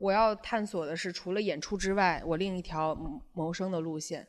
[0.00, 2.96] 我要探索的是除了演出之外，我另一条
[3.34, 4.26] 谋生的路线。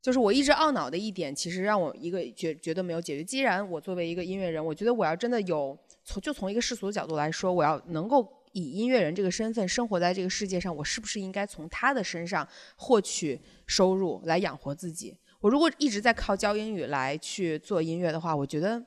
[0.00, 3.22] 就是我一直懊恼的一点，其实让我一个觉觉得没有解决。
[3.22, 15.14] 既然我作为一个音乐人，我觉得我要真的有从就从一个世俗的角度来说，我要能够以音乐人这个身份生活在这个世界上，我是不是应该从他的身上获取收入来养活自己？
[15.42, 18.82] 我如果一直在靠教英语来去做音乐的话，我觉得。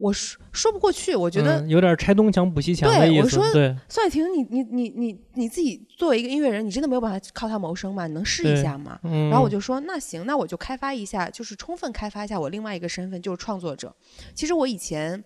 [0.00, 3.36] 我说说不过去，我觉得有点拆东墙补西墙的意思。
[3.36, 8.06] 对，我说，宋海婷，你你你你你自己作为一个音乐人，你真的没有办法靠它谋生吗？
[8.06, 8.98] 你能试一下吗？
[9.02, 13.94] 然后我就说，那行，那我就开发一下，就是充分开发一下我另外一个身份，就是创作者。
[14.34, 15.22] 其实我以前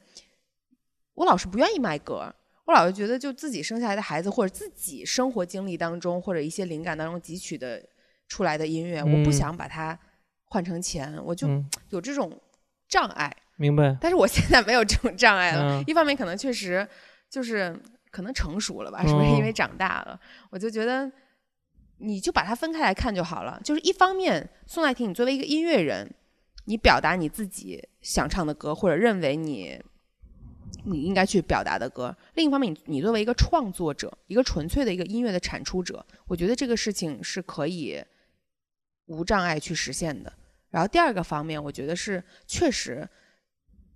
[1.15, 7.81] 我老是不愿意卖歌，我老是觉得就自己生下来的孩子，或者自己生活经历当中，或者一些灵感当中汲取的
[8.27, 9.97] 出来的音乐，我不想把它
[10.47, 11.49] 换成钱，我就
[11.91, 12.41] 有这种
[12.89, 13.33] 障碍。
[13.57, 15.81] 明白，但是我现在没有这种障碍了。
[15.87, 16.87] 一方面可能确实
[17.31, 17.75] 就是
[18.11, 20.19] 可能成熟了吧，是不是因为长大了？
[20.51, 21.11] 我就觉得
[21.99, 23.61] 你就把它分开来看就好了。
[23.63, 26.13] 就是一方面，宋代婷，你作为一个音乐人，
[26.65, 29.81] 你表达你自己想唱的歌，或者认为你
[30.85, 38.03] 你应该去表达的歌；另一方面，你你作为一个创作者，一个纯粹的一个音乐的产出者，我觉得这个事情是可以
[39.07, 40.33] 无障碍去实现的。
[40.71, 43.09] 然后第二个方面，我觉得是确实。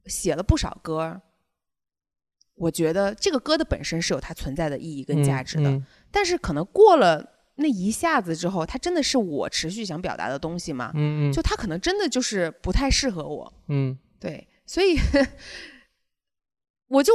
[0.09, 1.20] 写了不少歌，
[2.55, 7.25] 我觉得这个歌的本身是有它存在的意义跟价值的，但是可能过了
[7.56, 10.91] 那一下子之后，它真的是我持续想表达的东西吗？
[10.95, 13.53] 嗯嗯，就它可能真的就是不太适合我。
[13.69, 14.97] 嗯，对，所以
[16.89, 17.12] 我就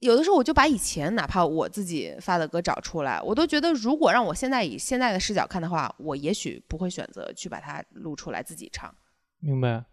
[0.00, 8.94] 有的时候我就把以前哪怕我自己发的歌找出来，我都觉得如果让我现在以现在的视角看的话，我也许不会选择去把它录出来自己唱。
[9.40, 9.86] 明白。